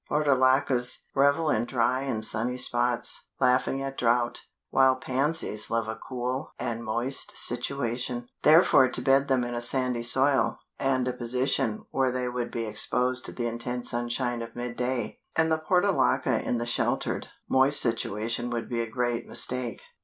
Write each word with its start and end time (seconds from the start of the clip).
Portulacas 0.09 1.01
revel 1.13 1.51
in 1.51 1.65
dry 1.65 2.01
and 2.01 2.25
sunny 2.25 2.57
spots, 2.57 3.27
laughing 3.39 3.83
at 3.83 3.99
drought, 3.99 4.41
while 4.71 4.95
Pansies 4.95 5.69
love 5.69 5.87
a 5.87 5.95
cool 5.95 6.53
and 6.57 6.83
moist 6.83 7.37
situation, 7.37 8.27
therefore 8.41 8.89
to 8.89 8.99
bed 8.99 9.27
them 9.27 9.43
in 9.43 9.53
a 9.53 9.61
sandy 9.61 10.01
soil, 10.01 10.57
and 10.79 11.07
a 11.07 11.13
position 11.13 11.85
where 11.91 12.09
they 12.11 12.27
would 12.27 12.49
be 12.49 12.65
exposed 12.65 13.23
to 13.25 13.31
the 13.31 13.45
intense 13.45 13.91
sunshine 13.91 14.41
of 14.41 14.55
mid 14.55 14.75
day, 14.75 15.19
and 15.35 15.51
the 15.51 15.59
Portulaca 15.59 16.41
in 16.43 16.57
the 16.57 16.65
sheltered, 16.65 17.27
moist 17.47 17.79
situation 17.79 18.49
would 18.49 18.67
be 18.67 18.81
a 18.81 18.89
great 18.89 19.27
mistake. 19.27 19.81